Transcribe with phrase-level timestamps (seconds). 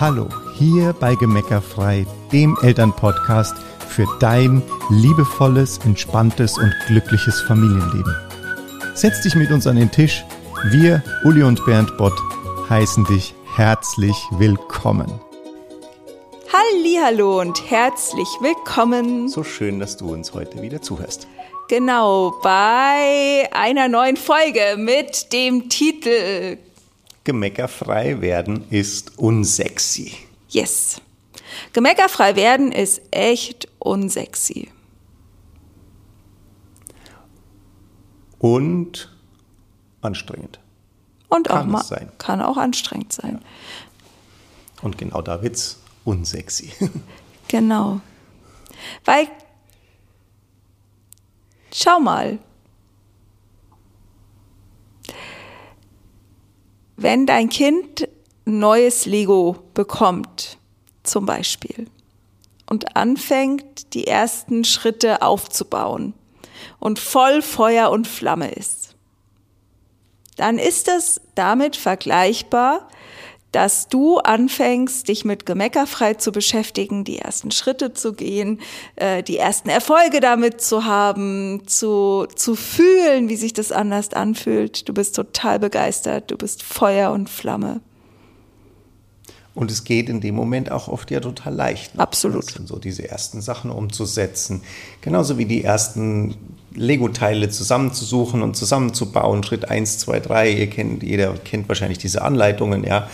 [0.00, 3.54] Hallo, hier bei Gemeckerfrei, dem Elternpodcast
[3.88, 8.12] für dein liebevolles, entspanntes und glückliches Familienleben.
[8.94, 10.24] Setz dich mit uns an den Tisch.
[10.64, 12.20] Wir, Uli und Bernd Bott,
[12.68, 15.20] heißen dich herzlich willkommen.
[16.52, 19.28] Hallo und herzlich willkommen.
[19.28, 21.28] So schön, dass du uns heute wieder zuhörst.
[21.68, 26.58] Genau, bei einer neuen Folge mit dem Titel
[27.24, 30.12] Gemeckerfrei werden ist unsexy.
[30.48, 31.00] Yes.
[31.72, 34.70] Gemeckerfrei werden ist echt unsexy.
[38.38, 39.10] Und
[40.02, 40.60] anstrengend.
[41.28, 42.12] Und kann auch mal sein.
[42.18, 43.40] kann auch anstrengend sein.
[43.42, 44.82] Ja.
[44.82, 46.70] Und genau da wird's unsexy.
[47.48, 48.00] genau.
[49.06, 49.28] Weil
[51.72, 52.38] schau mal,
[56.96, 58.08] wenn dein Kind
[58.44, 60.58] neues Lego bekommt,
[61.02, 61.86] zum Beispiel,
[62.66, 66.14] und anfängt, die ersten Schritte aufzubauen
[66.78, 68.96] und voll Feuer und Flamme ist,
[70.36, 72.88] dann ist es damit vergleichbar,
[73.54, 78.60] dass du anfängst, dich mit Gemeckerfrei zu beschäftigen, die ersten Schritte zu gehen,
[78.96, 84.88] äh, die ersten Erfolge damit zu haben, zu, zu fühlen, wie sich das anders anfühlt.
[84.88, 87.80] Du bist total begeistert, du bist Feuer und Flamme.
[89.54, 91.94] Und es geht in dem Moment auch oft ja total leicht.
[91.94, 92.00] Ne?
[92.00, 92.44] Absolut.
[92.66, 94.62] So diese ersten Sachen umzusetzen.
[95.00, 96.34] Genauso wie die ersten
[96.74, 99.44] Lego-Teile zusammenzusuchen und zusammenzubauen.
[99.44, 100.50] Schritt 1, 2, 3.
[100.50, 103.08] Ihr kennt, jeder kennt wahrscheinlich diese Anleitungen, ja.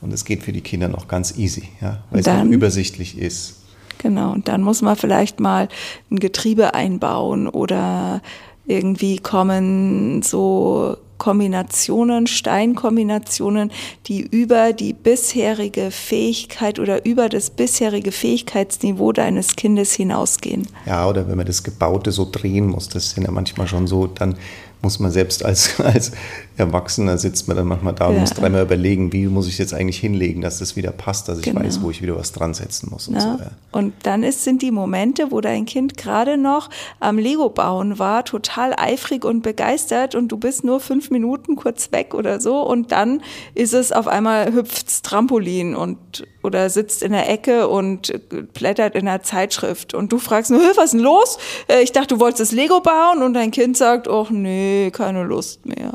[0.00, 3.56] Und es geht für die Kinder noch ganz easy, ja, weil dann, es übersichtlich ist.
[3.98, 5.68] Genau, und dann muss man vielleicht mal
[6.10, 8.20] ein Getriebe einbauen oder
[8.66, 13.70] irgendwie kommen so Kombinationen, Steinkombinationen,
[14.08, 20.66] die über die bisherige Fähigkeit oder über das bisherige Fähigkeitsniveau deines Kindes hinausgehen.
[20.84, 24.08] Ja, oder wenn man das Gebaute so drehen muss, das sind ja manchmal schon so
[24.08, 24.34] dann
[24.82, 26.12] muss man selbst als, als
[26.56, 28.20] Erwachsener sitzt man dann manchmal da und ja.
[28.20, 31.44] muss dreimal überlegen, wie muss ich jetzt eigentlich hinlegen, dass das wieder passt, dass ich
[31.44, 31.60] genau.
[31.60, 33.08] weiß, wo ich wieder was dran setzen muss.
[33.08, 33.20] Und, ja.
[33.20, 36.68] so, und dann ist, sind die Momente, wo dein Kind gerade noch
[37.00, 41.92] am Lego bauen war, total eifrig und begeistert und du bist nur fünf Minuten kurz
[41.92, 43.22] weg oder so und dann
[43.54, 48.12] ist es auf einmal hüpft's Trampolin und oder sitzt in der Ecke und
[48.52, 51.38] blättert in der Zeitschrift und du fragst nur, was ist denn los?
[51.68, 55.22] Äh, ich dachte, du wolltest das Lego bauen und dein Kind sagt, ach nee, keine
[55.24, 55.94] Lust mehr.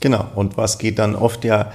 [0.00, 1.72] Genau, und was geht dann oft ja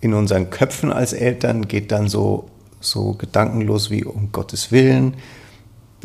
[0.00, 2.48] in unseren Köpfen als Eltern, geht dann so,
[2.80, 5.16] so gedankenlos wie um Gottes Willen,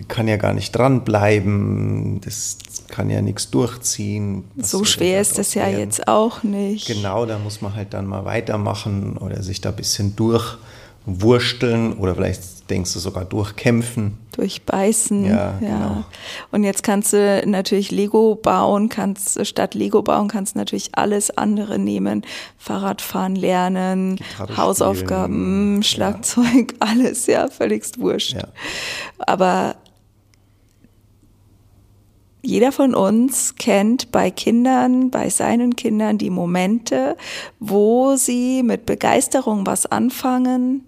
[0.03, 4.45] kann ja gar nicht dranbleiben, das kann ja nichts durchziehen.
[4.57, 6.87] so schwer ist das ja jetzt auch nicht.
[6.87, 12.15] Genau, da muss man halt dann mal weitermachen oder sich da ein bisschen durchwursteln oder
[12.15, 14.17] vielleicht denkst du sogar durchkämpfen.
[14.33, 15.25] Durchbeißen.
[15.25, 15.57] Ja, ja.
[15.59, 16.03] Genau.
[16.51, 21.79] Und jetzt kannst du natürlich Lego bauen, kannst statt Lego bauen, kannst natürlich alles andere
[21.79, 22.23] nehmen.
[22.57, 24.19] Fahrradfahren lernen,
[24.55, 26.77] Hausaufgaben, Schlagzeug, ja.
[26.79, 28.33] alles, ja, völligst wurscht.
[28.33, 28.47] Ja.
[29.19, 29.75] Aber
[32.41, 37.17] jeder von uns kennt bei Kindern, bei seinen Kindern die Momente,
[37.59, 40.83] wo sie mit Begeisterung was anfangen,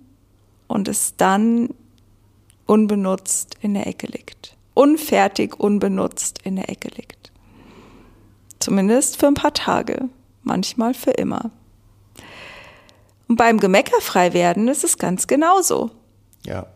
[0.69, 1.69] und es dann
[2.65, 4.55] unbenutzt in der Ecke liegt.
[4.75, 7.31] Unfertig, unbenutzt in der Ecke liegt.
[8.59, 10.09] Zumindest für ein paar Tage,
[10.43, 11.49] manchmal für immer.
[13.27, 15.91] Und beim Gemeckerfrei werden ist es ganz genauso.
[16.45, 16.67] Ja.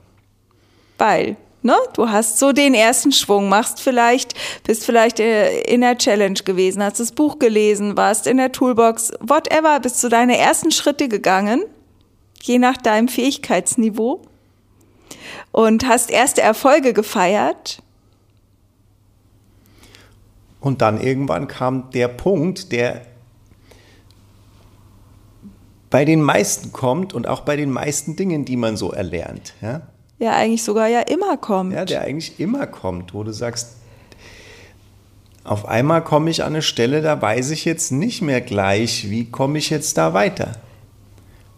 [0.98, 5.98] Weil, ne, du hast so den ersten Schwung, machst vielleicht, bist vielleicht äh, in der
[5.98, 10.72] Challenge gewesen, hast das Buch gelesen, warst in der Toolbox, whatever, bist du deine ersten
[10.72, 11.64] Schritte gegangen
[12.44, 14.22] je nach deinem Fähigkeitsniveau
[15.52, 17.82] und hast erste Erfolge gefeiert.
[20.60, 23.06] Und dann irgendwann kam der Punkt, der
[25.90, 29.54] bei den meisten kommt und auch bei den meisten Dingen, die man so erlernt.
[29.62, 29.82] Ja,
[30.20, 31.74] ja eigentlich sogar ja immer kommt.
[31.74, 33.78] Ja, der eigentlich immer kommt, wo du sagst,
[35.44, 39.26] auf einmal komme ich an eine Stelle, da weiß ich jetzt nicht mehr gleich, wie
[39.26, 40.54] komme ich jetzt da weiter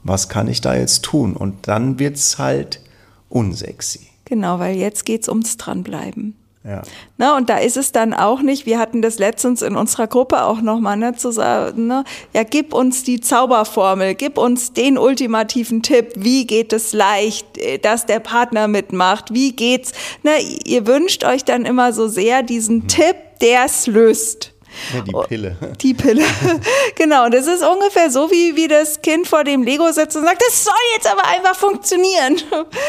[0.06, 1.36] was kann ich da jetzt tun?
[1.36, 2.80] Und dann wird es halt
[3.28, 4.08] unsexy.
[4.26, 6.36] Genau, weil jetzt geht es ums Dranbleiben.
[6.68, 6.82] Ja.
[7.18, 10.44] Na, und da ist es dann auch nicht, wir hatten das letztens in unserer Gruppe
[10.44, 12.04] auch nochmal, ne, zu sagen, ne,
[12.34, 17.78] ja, gib uns die Zauberformel, gib uns den ultimativen Tipp, wie geht es leicht, äh,
[17.78, 19.92] dass der Partner mitmacht, wie geht's,
[20.24, 20.32] ne,
[20.66, 22.88] ihr wünscht euch dann immer so sehr diesen mhm.
[22.88, 24.55] Tipp, der es löst.
[24.94, 25.58] Ja, die Pille.
[25.82, 26.24] Die Pille.
[26.96, 30.42] genau, das ist ungefähr so, wie, wie das Kind vor dem Lego sitzt und sagt,
[30.46, 32.42] das soll jetzt aber einfach funktionieren.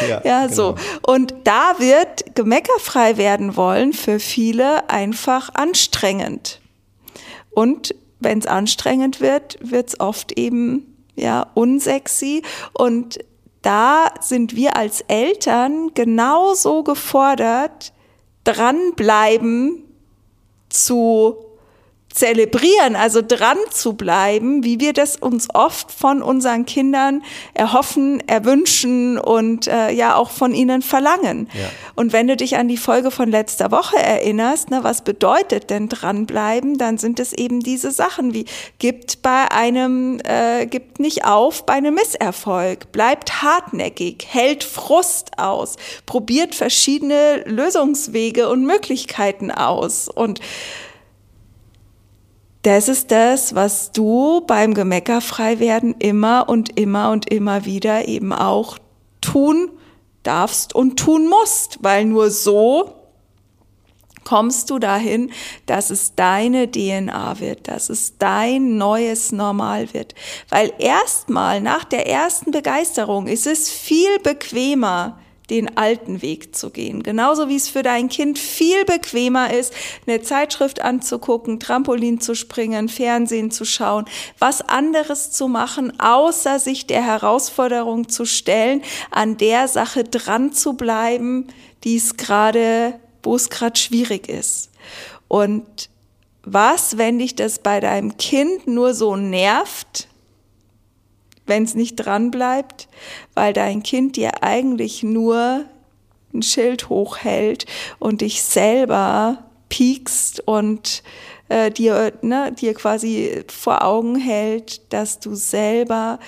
[0.08, 0.74] Ja, ja so.
[0.74, 1.14] Genau.
[1.14, 6.60] Und da wird gemeckerfrei werden wollen für viele einfach anstrengend.
[7.50, 12.42] Und wenn es anstrengend wird, wird es oft eben ja unsexy
[12.74, 13.18] und
[13.62, 17.92] da sind wir als Eltern genauso gefordert,
[18.44, 19.82] dranbleiben
[20.68, 21.45] zu
[22.16, 27.22] zelebrieren, also dran zu bleiben, wie wir das uns oft von unseren Kindern
[27.52, 31.48] erhoffen, erwünschen und äh, ja auch von ihnen verlangen.
[31.52, 31.68] Ja.
[31.94, 35.90] Und wenn du dich an die Folge von letzter Woche erinnerst, ne, was bedeutet denn
[35.90, 38.46] dranbleiben, dann sind es eben diese Sachen wie
[38.78, 45.76] gibt bei einem, äh, gibt nicht auf bei einem Misserfolg, bleibt hartnäckig, hält Frust aus,
[46.06, 50.40] probiert verschiedene Lösungswege und Möglichkeiten aus und
[52.66, 58.78] das ist das, was du beim Gemeckerfreiwerden immer und immer und immer wieder eben auch
[59.20, 59.70] tun
[60.24, 62.92] darfst und tun musst, weil nur so
[64.24, 65.30] kommst du dahin,
[65.66, 70.16] dass es deine DNA wird, dass es dein neues Normal wird.
[70.48, 75.20] Weil erstmal nach der ersten Begeisterung ist es viel bequemer,
[75.50, 77.02] den alten Weg zu gehen.
[77.02, 79.72] Genauso wie es für dein Kind viel bequemer ist,
[80.06, 84.06] eine Zeitschrift anzugucken, Trampolin zu springen, Fernsehen zu schauen,
[84.38, 90.74] was anderes zu machen, außer sich der Herausforderung zu stellen, an der Sache dran zu
[90.74, 91.46] bleiben,
[91.84, 94.70] die es gerade, wo es gerade schwierig ist.
[95.28, 95.90] Und
[96.42, 100.08] was, wenn dich das bei deinem Kind nur so nervt,
[101.46, 102.88] wenn es nicht dran bleibt,
[103.34, 105.64] weil dein Kind dir eigentlich nur
[106.34, 107.66] ein Schild hochhält
[107.98, 111.02] und dich selber piekst und
[111.48, 116.18] äh, dir, ne, dir quasi vor Augen hält, dass du selber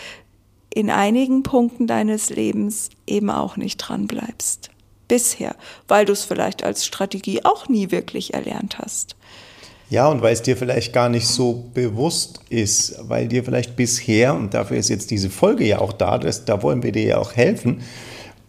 [0.73, 4.71] in einigen Punkten deines Lebens eben auch nicht dran bleibst.
[5.09, 5.57] Bisher,
[5.89, 9.17] weil du es vielleicht als Strategie auch nie wirklich erlernt hast.
[9.91, 14.35] Ja, und weil es dir vielleicht gar nicht so bewusst ist, weil dir vielleicht bisher,
[14.35, 17.19] und dafür ist jetzt diese Folge ja auch da, dass, da wollen wir dir ja
[17.19, 17.81] auch helfen,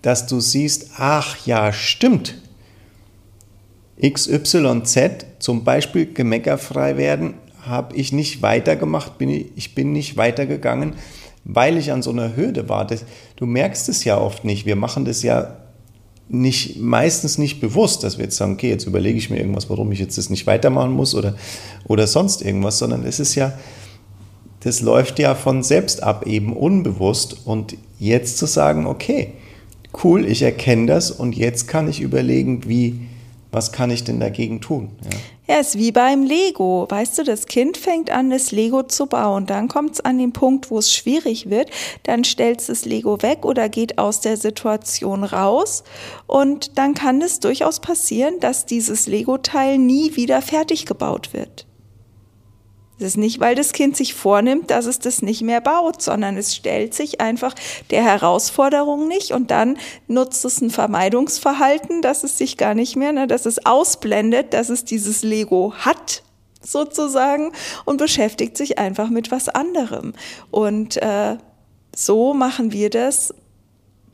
[0.02, 2.36] dass du siehst, ach ja, stimmt.
[4.02, 10.96] XYZ, zum Beispiel gemeckerfrei werden, habe ich nicht weitergemacht, bin ich, ich bin nicht weitergegangen,
[11.44, 12.86] weil ich an so einer Hürde war.
[12.86, 13.06] Das,
[13.38, 14.66] du merkst es ja oft nicht.
[14.66, 15.58] Wir machen das ja
[16.30, 19.92] nicht, meistens nicht bewusst, dass wir jetzt sagen, okay, jetzt überlege ich mir irgendwas, warum
[19.92, 21.36] ich jetzt das nicht weitermachen muss oder,
[21.86, 23.54] oder sonst irgendwas, sondern es ist ja,
[24.62, 27.38] das läuft ja von selbst ab, eben unbewusst.
[27.46, 29.34] Und jetzt zu sagen, okay,
[30.04, 33.00] cool, ich erkenne das und jetzt kann ich überlegen, wie,
[33.52, 34.92] was kann ich denn dagegen tun?
[35.04, 35.18] Ja.
[35.50, 36.86] Ja, ist wie beim Lego.
[36.90, 39.48] Weißt du, das Kind fängt an, das Lego zu bauen.
[39.48, 41.72] Dann kommt es an den Punkt, wo es schwierig wird.
[42.04, 45.84] Dann stellt es das Lego weg oder geht aus der Situation raus.
[46.28, 51.66] Und dann kann es durchaus passieren, dass dieses Lego-Teil nie wieder fertig gebaut wird.
[53.00, 56.36] Es ist nicht, weil das Kind sich vornimmt, dass es das nicht mehr baut, sondern
[56.36, 57.56] es stellt sich einfach
[57.92, 63.14] der Herausforderung nicht und dann nutzt es ein Vermeidungsverhalten, dass es sich gar nicht mehr,
[63.14, 66.24] ne, dass es ausblendet, dass es dieses Lego hat
[66.62, 67.54] sozusagen
[67.86, 70.14] und beschäftigt sich einfach mit was anderem.
[70.52, 71.38] Und äh,
[71.96, 73.34] so machen wir das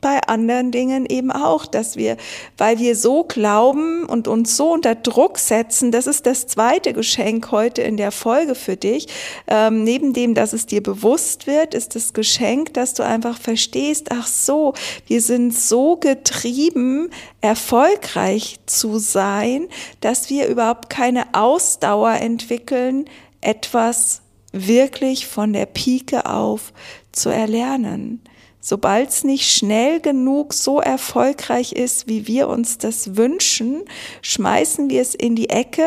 [0.06, 2.16] bei anderen Dingen eben auch, dass wir,
[2.56, 7.50] weil wir so glauben und uns so unter Druck setzen, das ist das zweite Geschenk
[7.50, 9.08] heute in der Folge für dich.
[9.48, 14.12] Ähm, neben dem, dass es dir bewusst wird, ist das Geschenk, dass du einfach verstehst,
[14.12, 14.74] ach so,
[15.08, 17.10] wir sind so getrieben,
[17.40, 19.66] erfolgreich zu sein,
[20.00, 23.06] dass wir überhaupt keine Ausdauer entwickeln,
[23.40, 24.22] etwas
[24.52, 26.72] wirklich von der Pike auf
[27.10, 28.22] zu erlernen.
[28.68, 33.84] Sobald es nicht schnell genug so erfolgreich ist, wie wir uns das wünschen,
[34.22, 35.84] schmeißen wir es in die Ecke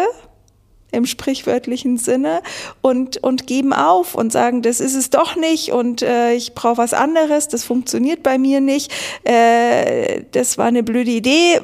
[0.93, 2.41] im sprichwörtlichen Sinne
[2.79, 6.77] und, und geben auf und sagen, das ist es doch nicht und äh, ich brauche
[6.77, 8.93] was anderes, das funktioniert bei mir nicht,
[9.25, 11.59] äh, das war eine blöde Idee,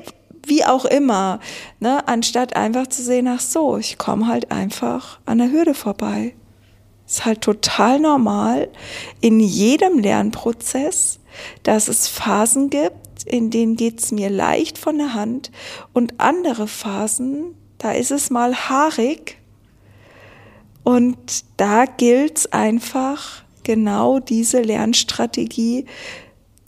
[0.45, 1.39] wie auch immer,
[1.79, 2.05] ne?
[2.09, 6.33] anstatt einfach zu sehen, ach so, ich komme halt einfach an der Hürde vorbei.
[7.07, 8.69] Ist halt total normal
[9.21, 11.19] in jedem Lernprozess,
[11.63, 15.51] dass es Phasen gibt, in denen geht's mir leicht von der Hand
[15.93, 19.37] und andere Phasen, da ist es mal haarig
[20.83, 25.85] und da gilt's einfach genau diese Lernstrategie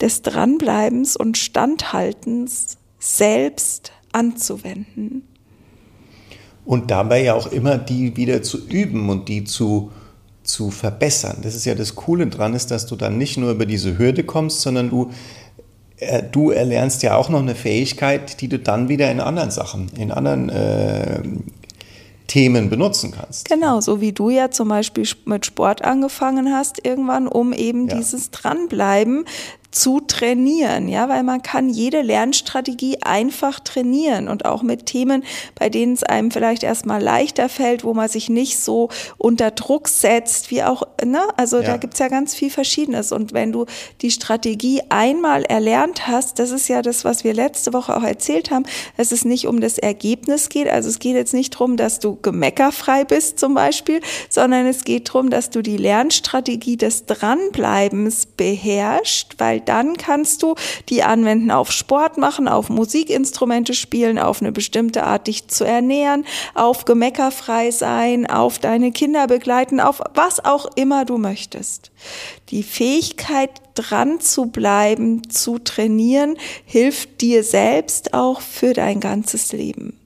[0.00, 5.22] des Dranbleibens und Standhaltens selbst anzuwenden.
[6.64, 9.90] Und dabei ja auch immer die wieder zu üben und die zu,
[10.48, 11.38] zu verbessern.
[11.42, 14.24] Das ist ja das Coole dran, ist, dass du dann nicht nur über diese Hürde
[14.24, 15.10] kommst, sondern du,
[15.98, 19.90] äh, du erlernst ja auch noch eine Fähigkeit, die du dann wieder in anderen Sachen,
[19.96, 21.20] in anderen äh,
[22.28, 23.48] Themen benutzen kannst.
[23.48, 27.96] Genau, so wie du ja zum Beispiel mit Sport angefangen hast irgendwann, um eben ja.
[27.96, 29.24] dieses Dranbleiben
[29.70, 35.68] zu trainieren, ja, weil man kann jede Lernstrategie einfach trainieren und auch mit Themen, bei
[35.68, 40.50] denen es einem vielleicht erstmal leichter fällt, wo man sich nicht so unter Druck setzt,
[40.50, 41.64] wie auch, ne, also ja.
[41.64, 43.12] da gibt's ja ganz viel Verschiedenes.
[43.12, 43.66] Und wenn du
[44.00, 48.50] die Strategie einmal erlernt hast, das ist ja das, was wir letzte Woche auch erzählt
[48.50, 48.64] haben,
[48.96, 52.16] dass es nicht um das Ergebnis geht, also es geht jetzt nicht darum, dass du
[52.16, 59.34] gemeckerfrei bist zum Beispiel, sondern es geht darum, dass du die Lernstrategie des Dranbleibens beherrschst,
[59.38, 60.54] weil weil dann kannst du
[60.88, 66.24] die anwenden auf Sport machen, auf Musikinstrumente spielen, auf eine bestimmte Art dich zu ernähren,
[66.54, 71.90] auf gemeckerfrei sein, auf deine Kinder begleiten, auf was auch immer du möchtest.
[72.50, 79.98] Die Fähigkeit, dran zu bleiben, zu trainieren, hilft dir selbst auch für dein ganzes Leben.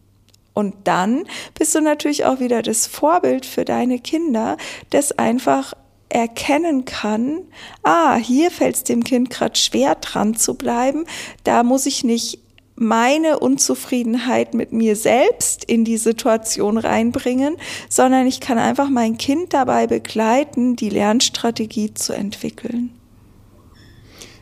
[0.54, 1.24] Und dann
[1.58, 4.58] bist du natürlich auch wieder das Vorbild für deine Kinder,
[4.90, 5.72] das einfach
[6.14, 7.40] erkennen kann,
[7.82, 11.04] ah, hier fällt es dem Kind gerade schwer dran zu bleiben,
[11.44, 12.38] da muss ich nicht
[12.74, 17.56] meine Unzufriedenheit mit mir selbst in die Situation reinbringen,
[17.88, 22.90] sondern ich kann einfach mein Kind dabei begleiten, die Lernstrategie zu entwickeln.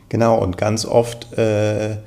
[0.09, 1.97] Genau, und ganz oft äh,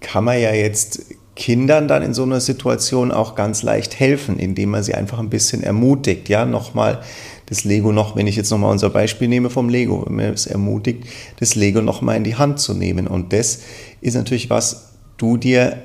[0.00, 4.70] kann man ja jetzt Kindern dann in so einer Situation auch ganz leicht helfen, indem
[4.70, 7.00] man sie einfach ein bisschen ermutigt, ja, nochmal
[7.48, 10.46] das Lego noch, wenn ich jetzt nochmal unser Beispiel nehme vom Lego, wenn man es
[10.46, 11.04] ermutigt,
[11.40, 13.06] das Lego nochmal in die Hand zu nehmen.
[13.06, 13.60] Und das
[14.00, 15.78] ist natürlich was du dir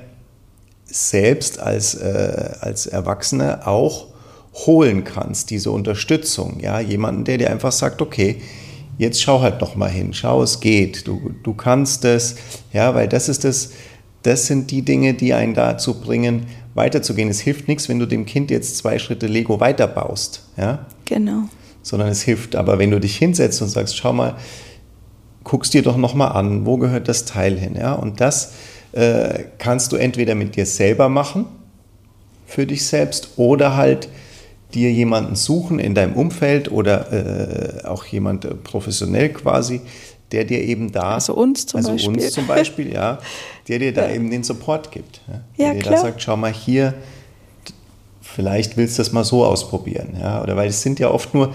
[0.84, 4.08] selbst als, äh, als Erwachsener auch
[4.66, 6.60] holen kannst, diese Unterstützung.
[6.60, 8.40] Ja, jemanden, der dir einfach sagt, okay,
[8.98, 12.36] jetzt schau halt noch mal hin, schau, es geht, du, du kannst es,
[12.72, 13.70] ja, weil das ist das,
[14.24, 17.28] das sind die Dinge, die einen dazu bringen, weiterzugehen.
[17.28, 20.42] Es hilft nichts, wenn du dem Kind jetzt zwei Schritte Lego weiterbaust.
[20.56, 20.86] Ja?
[21.04, 21.44] Genau.
[21.82, 24.36] Sondern es hilft aber, wenn du dich hinsetzt und sagst, schau mal,
[25.44, 27.76] guckst dir doch nochmal an, wo gehört das Teil hin.
[27.76, 27.92] Ja?
[27.92, 28.54] Und das
[28.92, 31.44] äh, kannst du entweder mit dir selber machen,
[32.46, 34.08] für dich selbst, oder halt
[34.72, 39.82] dir jemanden suchen in deinem Umfeld oder äh, auch jemand äh, professionell quasi,
[40.34, 43.18] der dir eben da, also uns zum also Beispiel, uns zum Beispiel ja,
[43.68, 44.14] der dir da ja.
[44.16, 45.20] eben den Support gibt.
[45.28, 45.94] Ja, der dir klar.
[45.94, 46.94] da sagt, schau mal hier,
[48.20, 50.16] vielleicht willst du das mal so ausprobieren.
[50.20, 51.54] Ja, oder weil es sind ja oft nur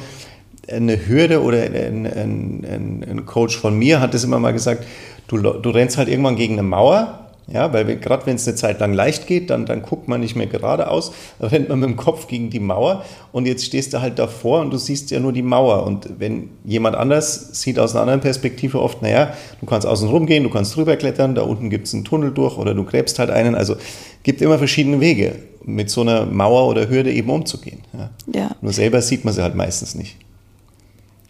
[0.71, 4.85] eine Hürde oder ein, ein, ein, ein Coach von mir hat es immer mal gesagt,
[5.27, 8.79] du, du rennst halt irgendwann gegen eine Mauer ja, weil gerade wenn es eine Zeit
[8.79, 11.95] lang leicht geht, dann, dann guckt man nicht mehr geradeaus, dann rennt man mit dem
[11.95, 15.33] Kopf gegen die Mauer und jetzt stehst du halt davor und du siehst ja nur
[15.33, 15.85] die Mauer.
[15.85, 20.25] Und wenn jemand anders sieht aus einer anderen Perspektive oft, naja, du kannst außen rum
[20.25, 23.19] gehen, du kannst drüber klettern, da unten gibt es einen Tunnel durch oder du gräbst
[23.19, 23.55] halt einen.
[23.55, 23.75] Also
[24.23, 27.81] gibt immer verschiedene Wege, mit so einer Mauer oder Hürde eben umzugehen.
[27.93, 28.09] Ja.
[28.33, 28.51] ja.
[28.61, 30.17] Nur selber sieht man sie halt meistens nicht.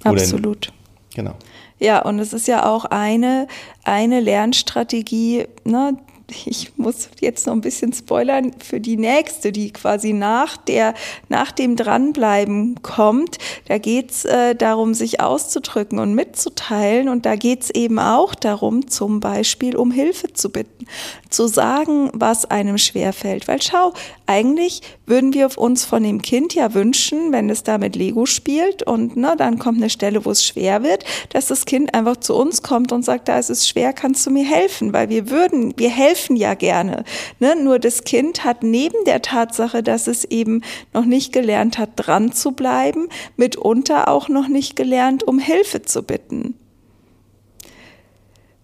[0.03, 0.67] Absolut.
[0.67, 1.35] In, genau.
[1.79, 3.47] Ja, und es ist ja auch eine,
[3.83, 5.97] eine Lernstrategie, ne,
[6.45, 10.93] ich muss jetzt noch ein bisschen spoilern für die nächste, die quasi nach der,
[11.27, 13.37] nach dem Dranbleiben kommt.
[13.67, 17.09] Da geht's äh, darum, sich auszudrücken und mitzuteilen.
[17.09, 20.85] Und da geht's eben auch darum, zum Beispiel um Hilfe zu bitten,
[21.29, 23.47] zu sagen, was einem schwerfällt.
[23.47, 23.93] Weil schau,
[24.25, 28.83] eigentlich würden wir uns von dem Kind ja wünschen, wenn es da mit Lego spielt
[28.83, 32.35] und ne, dann kommt eine Stelle, wo es schwer wird, dass das Kind einfach zu
[32.35, 34.93] uns kommt und sagt, da ist es schwer, kannst du mir helfen?
[34.93, 37.03] Weil wir würden, wir helfen helfen ja gerne.
[37.39, 37.55] Ne?
[37.55, 40.61] Nur das Kind hat neben der Tatsache, dass es eben
[40.93, 46.03] noch nicht gelernt hat, dran zu bleiben, mitunter auch noch nicht gelernt, um Hilfe zu
[46.03, 46.55] bitten.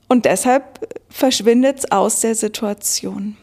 [0.08, 3.38] Und deshalb verschwindet es aus der Situation.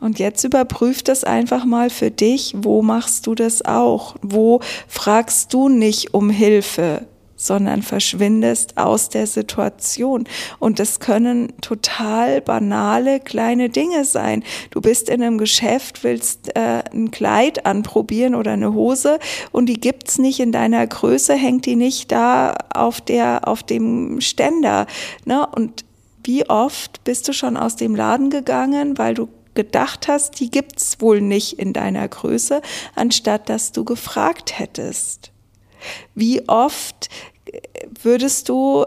[0.00, 4.16] Und jetzt überprüf das einfach mal für dich, wo machst du das auch?
[4.22, 7.06] Wo fragst du nicht um Hilfe?
[7.44, 10.24] Sondern verschwindest aus der Situation.
[10.58, 14.42] Und das können total banale kleine Dinge sein.
[14.70, 19.18] Du bist in einem Geschäft, willst äh, ein Kleid anprobieren oder eine Hose
[19.52, 24.20] und die gibt's nicht in deiner Größe, hängt die nicht da auf der, auf dem
[24.20, 24.86] Ständer.
[25.24, 25.46] Ne?
[25.46, 25.84] Und
[26.24, 31.00] wie oft bist du schon aus dem Laden gegangen, weil du gedacht hast, die gibt's
[31.00, 32.60] wohl nicht in deiner Größe,
[32.94, 35.32] anstatt dass du gefragt hättest.
[36.14, 37.08] Wie oft
[38.02, 38.84] würdest du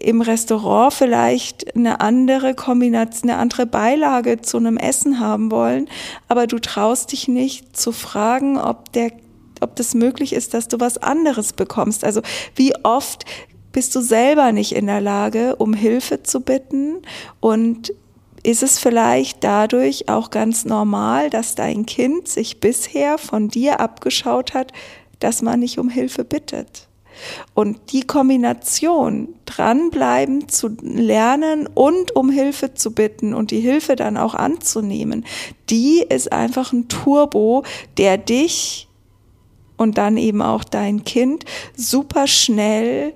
[0.00, 5.88] im Restaurant vielleicht eine andere Kombination, eine andere Beilage zu einem Essen haben wollen,
[6.28, 9.12] aber du traust dich nicht zu fragen, ob der
[9.62, 12.02] ob das möglich ist, dass du was anderes bekommst.
[12.02, 12.22] Also
[12.54, 13.26] wie oft
[13.72, 17.02] bist du selber nicht in der Lage, um Hilfe zu bitten
[17.40, 17.92] und
[18.42, 24.54] ist es vielleicht dadurch auch ganz normal, dass dein Kind sich bisher von dir abgeschaut
[24.54, 24.72] hat,
[25.18, 26.88] dass man nicht um Hilfe bittet.
[27.54, 34.16] Und die Kombination, dranbleiben zu lernen und um Hilfe zu bitten und die Hilfe dann
[34.16, 35.24] auch anzunehmen,
[35.68, 37.64] die ist einfach ein Turbo,
[37.96, 38.88] der dich
[39.76, 41.44] und dann eben auch dein Kind
[41.76, 43.14] super schnell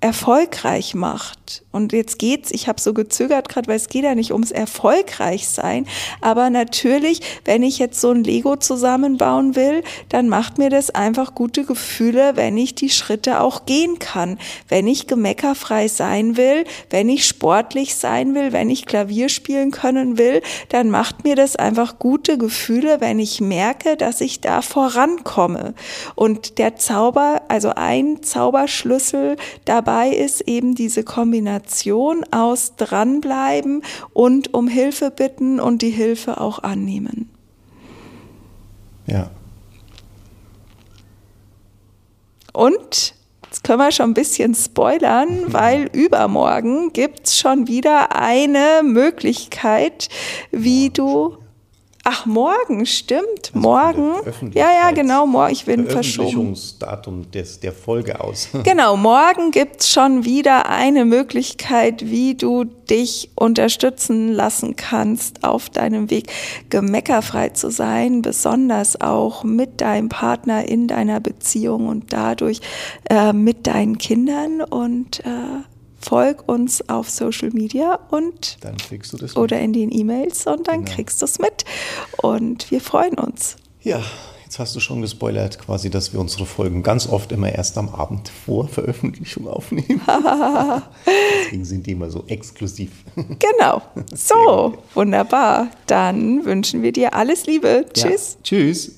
[0.00, 1.64] erfolgreich macht.
[1.78, 5.48] Und jetzt geht's, ich habe so gezögert gerade, weil es geht ja nicht ums erfolgreich
[5.48, 5.86] sein,
[6.20, 11.34] aber natürlich, wenn ich jetzt so ein Lego zusammenbauen will, dann macht mir das einfach
[11.34, 14.38] gute Gefühle, wenn ich die Schritte auch gehen kann.
[14.68, 20.18] Wenn ich gemeckerfrei sein will, wenn ich sportlich sein will, wenn ich Klavier spielen können
[20.18, 25.74] will, dann macht mir das einfach gute Gefühle, wenn ich merke, dass ich da vorankomme.
[26.14, 31.67] Und der Zauber, also ein Zauberschlüssel dabei dabei ist eben diese Kombination
[32.30, 33.82] aus dranbleiben
[34.12, 37.30] und um Hilfe bitten und die Hilfe auch annehmen.
[39.06, 39.30] Ja.
[42.52, 43.14] Und
[43.50, 50.10] Jetzt können wir schon ein bisschen spoilern, weil übermorgen gibt es schon wieder eine Möglichkeit,
[50.50, 51.37] wie du
[52.10, 53.52] Ach, morgen, stimmt.
[53.54, 54.14] Also morgen.
[54.54, 55.52] Ja, ja, genau, morgen.
[55.52, 56.56] Ich bin verschoben.
[57.34, 58.48] des, der Folge aus.
[58.64, 65.68] genau, morgen gibt es schon wieder eine Möglichkeit, wie du dich unterstützen lassen kannst, auf
[65.68, 66.32] deinem Weg
[66.70, 72.62] gemeckerfrei zu sein, besonders auch mit deinem Partner in deiner Beziehung und dadurch
[73.10, 75.62] äh, mit deinen Kindern und äh,
[76.00, 80.68] folg uns auf Social Media und dann kriegst du das oder in den E-Mails und
[80.68, 80.96] dann genau.
[80.96, 81.64] kriegst du es mit.
[82.18, 83.56] Und wir freuen uns.
[83.82, 84.02] Ja,
[84.44, 87.88] jetzt hast du schon gespoilert, quasi, dass wir unsere Folgen ganz oft immer erst am
[87.88, 90.00] Abend vor Veröffentlichung aufnehmen.
[91.44, 92.90] Deswegen sind die immer so exklusiv.
[93.14, 93.82] Genau.
[94.14, 95.68] So, wunderbar.
[95.86, 97.86] Dann wünschen wir dir alles Liebe.
[97.92, 98.34] Tschüss.
[98.34, 98.92] Ja, tschüss.